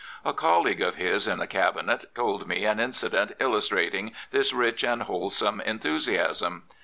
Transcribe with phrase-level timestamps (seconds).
[0.25, 5.03] A colleague of his in the Cabinet told me an incident illustrating this rich and
[5.03, 6.63] wholesome enthusiasm.